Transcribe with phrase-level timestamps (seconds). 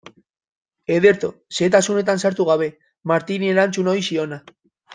[0.95, 1.29] Ederto,
[1.59, 2.71] xehetasunetan sartu gabe,
[3.13, 4.41] Martini erantzun ohi ziona.